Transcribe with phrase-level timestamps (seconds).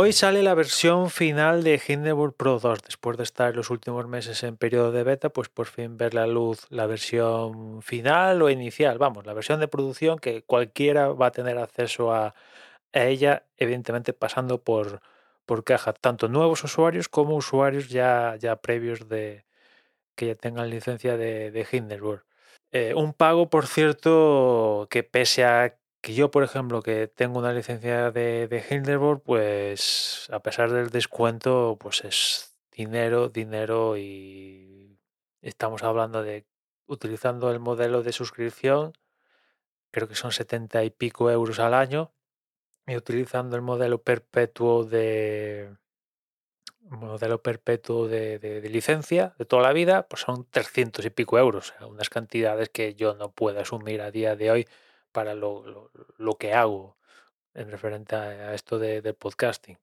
[0.00, 2.82] Hoy sale la versión final de Hindenburg Pro 2.
[2.84, 6.28] Después de estar los últimos meses en periodo de beta, pues por fin ver la
[6.28, 8.96] luz la versión final o inicial.
[8.98, 12.36] Vamos, la versión de producción que cualquiera va a tener acceso a,
[12.92, 15.00] ella, evidentemente pasando por,
[15.46, 19.46] por caja, tanto nuevos usuarios como usuarios ya, ya previos de
[20.14, 22.24] que ya tengan licencia de, de Hindenburg.
[22.70, 25.76] Eh, un pago, por cierto, que pese a
[26.14, 31.76] yo, por ejemplo, que tengo una licencia de, de Hindenburg, pues a pesar del descuento,
[31.80, 34.98] pues es dinero, dinero y
[35.42, 36.46] estamos hablando de
[36.86, 38.92] utilizando el modelo de suscripción,
[39.90, 42.12] creo que son 70 y pico euros al año,
[42.86, 45.76] y utilizando el modelo perpetuo de
[46.80, 52.08] modelo perpetuo de, licencia de toda la vida, pues son 300 y pico euros, unas
[52.08, 54.68] cantidades que yo no puedo asumir a día de hoy
[55.12, 55.90] para lo,
[56.38, 56.96] que hago
[57.54, 59.78] en referente a, esto de, del podcasting.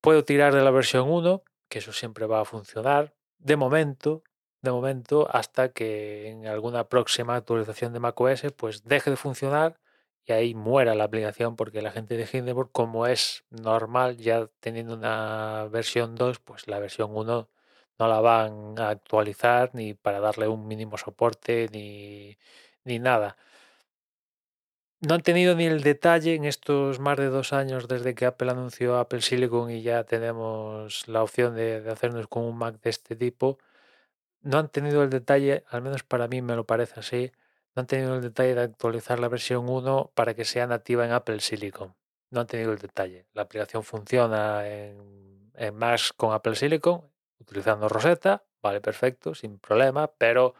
[0.00, 4.22] Puedo tirar de la versión 1, que eso siempre va a funcionar, de momento,
[4.62, 9.78] de momento, hasta que en alguna próxima actualización de macOS pues deje de funcionar
[10.26, 14.94] y ahí muera la aplicación porque la gente de Hindenburg, como es normal, ya teniendo
[14.94, 17.48] una versión 2, pues la versión 1
[17.98, 22.38] no la van a actualizar ni para darle un mínimo soporte ni,
[22.84, 23.36] ni nada.
[25.02, 28.50] No han tenido ni el detalle en estos más de dos años desde que Apple
[28.50, 32.90] anunció Apple Silicon y ya tenemos la opción de, de hacernos con un Mac de
[32.90, 33.58] este tipo.
[34.42, 37.32] No han tenido el detalle, al menos para mí me lo parece así,
[37.74, 41.12] no han tenido el detalle de actualizar la versión 1 para que sea nativa en
[41.12, 41.94] Apple Silicon.
[42.30, 43.26] No han tenido el detalle.
[43.32, 50.12] La aplicación funciona en, en Macs con Apple Silicon, utilizando Rosetta, vale, perfecto, sin problema,
[50.18, 50.54] pero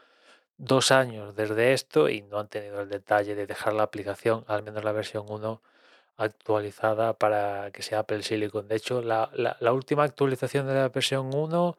[0.61, 4.63] dos años desde esto y no han tenido el detalle de dejar la aplicación, al
[4.63, 5.63] menos la versión 1,
[6.17, 8.69] actualizada para que sea Apple Silicon.
[8.69, 11.77] De hecho, la, la última actualización de la versión 1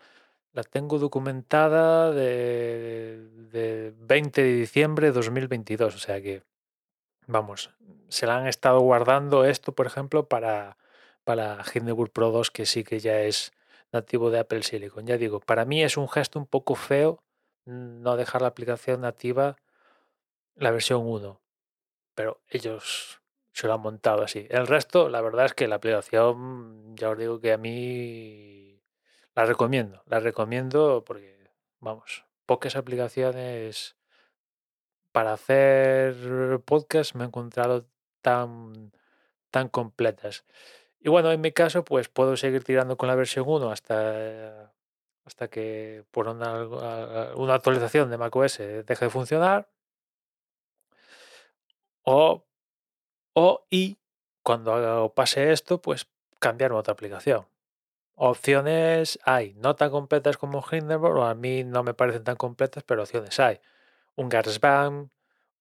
[0.53, 6.43] la tengo documentada de, 20 de diciembre de 2022, o sea que,
[7.27, 7.71] vamos,
[8.09, 10.77] se la han estado guardando esto, por ejemplo, para,
[11.23, 13.53] para Hindenburg Pro 2, que sí que ya es
[13.93, 15.05] nativo de Apple Silicon.
[15.05, 17.21] Ya digo, para mí es un gesto un poco feo
[17.71, 19.57] no dejar la aplicación nativa
[20.55, 21.41] la versión 1,
[22.13, 23.21] pero ellos
[23.53, 24.47] se lo han montado así.
[24.49, 28.81] El resto, la verdad es que la aplicación, ya os digo que a mí
[29.35, 33.95] la recomiendo, la recomiendo porque, vamos, pocas aplicaciones
[35.11, 37.85] para hacer podcast me he encontrado
[38.21, 38.91] tan,
[39.49, 40.45] tan completas.
[40.99, 44.73] Y bueno, en mi caso, pues puedo seguir tirando con la versión 1 hasta,
[45.25, 46.63] hasta que por una,
[47.35, 49.69] una actualización de macOS deje de funcionar.
[52.03, 52.45] O,
[53.33, 53.97] o y
[54.43, 56.07] cuando pase esto, pues
[56.39, 57.45] cambiar otra aplicación.
[58.15, 62.83] Opciones hay, no tan completas como Hindenburg, o a mí no me parecen tan completas,
[62.83, 63.59] pero opciones hay.
[64.15, 65.09] Un GarageBand,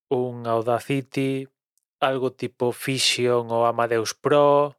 [0.09, 1.47] un Audacity,
[1.99, 4.75] algo tipo Fusion o Amadeus Pro,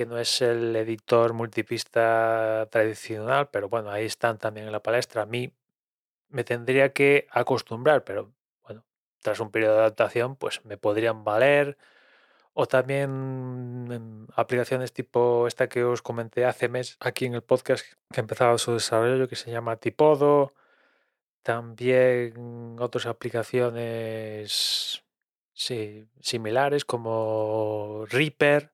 [0.00, 5.20] que no es el editor multipista tradicional, pero bueno, ahí están también en la palestra.
[5.20, 5.52] A mí
[6.30, 8.82] me tendría que acostumbrar, pero bueno,
[9.20, 11.76] tras un periodo de adaptación, pues me podrían valer
[12.54, 18.20] o también aplicaciones tipo esta que os comenté hace mes aquí en el podcast que
[18.20, 20.54] empezaba su desarrollo, que se llama Tipodo.
[21.42, 25.04] También otras aplicaciones
[25.52, 28.72] similares como Reaper,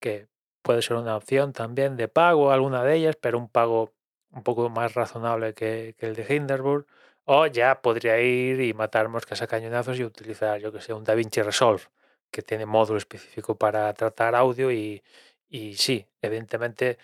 [0.00, 0.32] que
[0.64, 3.92] puede ser una opción también de pago, alguna de ellas, pero un pago
[4.30, 6.86] un poco más razonable que, el de Hindenburg.
[7.26, 11.04] O ya podría ir y matar moscas a cañonazos y utilizar, yo que sé, un
[11.04, 11.84] DaVinci Resolve
[12.30, 15.02] que tiene módulo específico para tratar audio y,
[15.48, 16.98] y sí, evidentemente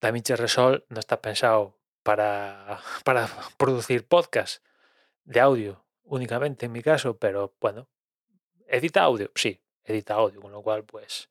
[0.00, 4.62] DaVinci Resolve no está pensado para, para producir podcast
[5.24, 7.88] de audio únicamente en mi caso, pero bueno,
[8.66, 11.29] edita audio, sí, edita audio, con lo cual pues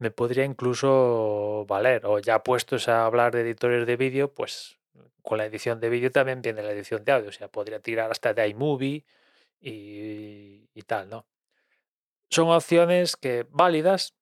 [0.00, 4.78] me podría incluso valer, o ya puestos a hablar de editores de vídeo, pues
[5.22, 8.10] con la edición de vídeo también viene la edición de audio, o sea, podría tirar
[8.10, 9.04] hasta de iMovie
[9.60, 11.26] y, y tal, ¿no?
[12.30, 14.14] son opciones que válidas.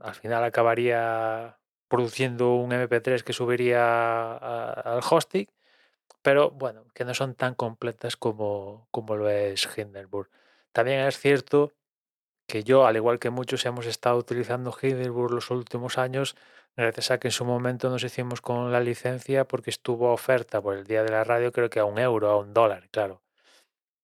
[0.00, 1.58] Al final acabaría
[1.88, 5.46] produciendo un MP3 que subiría al hosting,
[6.22, 10.28] pero bueno, que no son tan completas como, como lo es Hindenburg.
[10.72, 11.72] También es cierto
[12.52, 16.36] que yo, al igual que muchos, hemos estado utilizando Hindenburg los últimos años,
[16.76, 20.76] gracias a que en su momento nos hicimos con la licencia porque estuvo oferta por
[20.76, 23.22] el día de la radio, creo que a un euro, a un dólar, claro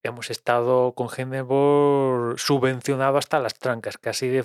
[0.03, 3.99] hemos estado con Hindenburg subvencionado hasta las trancas.
[3.99, 4.41] Casi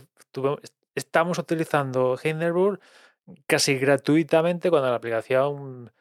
[0.96, 2.80] estamos utilizando Hindenburg
[3.48, 5.92] casi gratuitamente cuando la aplicación,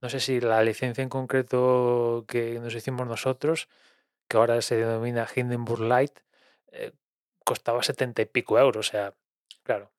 [0.00, 3.68] no sé si la licencia en concreto que nos hicimos nosotros,
[4.28, 6.22] que ahora se denomina Hindenburg Lite,
[6.72, 6.92] eh,
[7.44, 8.88] costaba setenta y pico euros.
[8.88, 9.14] O sea,
[9.62, 9.90] claro,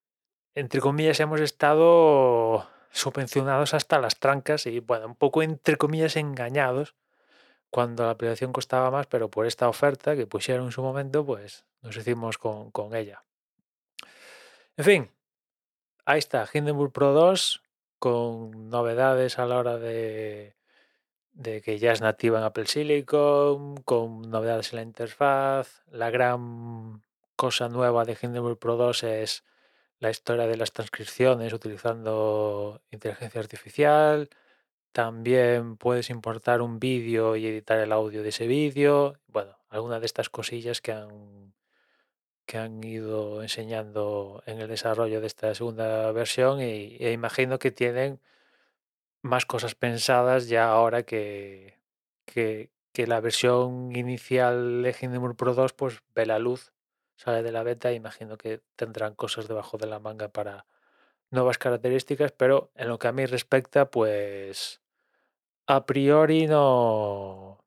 [0.55, 6.95] entre comillas hemos estado subvencionados hasta las trancas y, bueno, un poco entre comillas engañados
[7.69, 11.65] cuando la aplicación costaba más, pero por esta oferta que pusieron en su momento, pues
[11.81, 13.23] nos hicimos con, con ella.
[14.77, 15.11] En fin,
[16.05, 17.63] ahí está, Hindenburg Pro 2
[17.97, 20.55] con novedades a la hora de,
[21.31, 25.83] de que ya es nativa en Apple Silicon, con novedades en la interfaz.
[25.87, 27.01] La gran
[27.35, 29.43] cosa nueva de Hindenburg Pro 2 es
[29.99, 34.29] la historia de las transcripciones utilizando inteligencia artificial.
[34.91, 39.15] También puedes importar un vídeo y editar el audio de ese vídeo.
[39.27, 41.53] Bueno, algunas de estas cosillas que han,
[42.45, 47.71] que han ido enseñando en el desarrollo de esta segunda versión y, e imagino que
[47.71, 48.19] tienen
[49.21, 51.79] más cosas pensadas ya ahora que,
[52.25, 56.73] que, que la versión inicial de Hindenburg Pro 2 pues ve la luz,
[57.23, 60.65] sale de la beta, imagino que tendrán cosas debajo de la manga para
[61.31, 64.81] nuevas características, pero en lo que a mí respecta, pues
[65.65, 67.63] a priori no,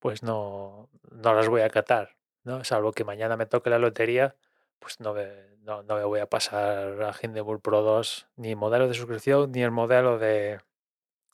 [0.00, 2.62] pues no, no las voy a catar, ¿no?
[2.64, 4.36] Salvo que mañana me toque la lotería,
[4.78, 5.28] pues no me,
[5.62, 9.62] no, no me voy a pasar a Hindenburg Pro 2 ni modelo de suscripción ni
[9.62, 10.60] el modelo de,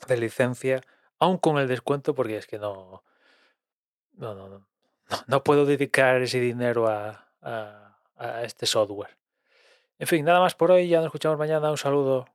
[0.06, 0.82] de licencia,
[1.18, 3.02] aún con el descuento, porque es que no,
[4.12, 4.66] no, no, no,
[5.26, 7.96] no puedo dedicar ese dinero a, a,
[8.44, 9.16] este software.
[9.98, 12.26] En fin, nada más por hoy, ya nos escuchamos mañana, un saludo.